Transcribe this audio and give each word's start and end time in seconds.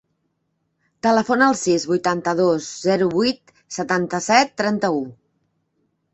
Telefona 1.07 1.49
al 1.53 1.57
sis, 1.59 1.85
vuitanta-dos, 1.91 2.71
zero, 2.87 3.11
vuit, 3.19 3.55
setanta-set, 3.77 4.53
trenta-u. 4.65 5.07